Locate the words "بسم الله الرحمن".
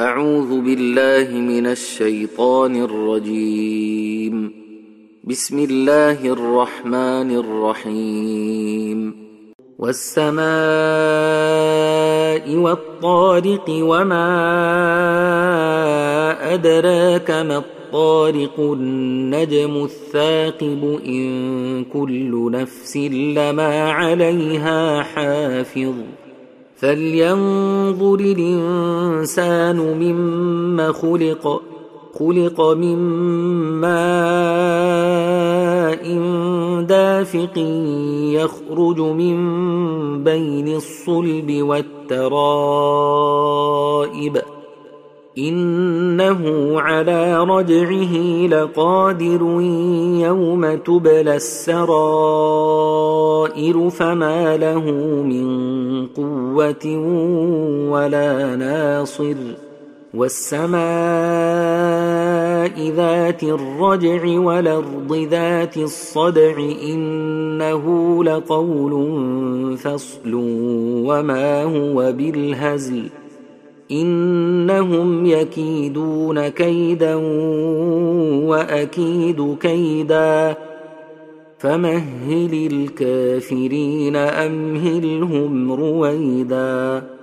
5.24-7.36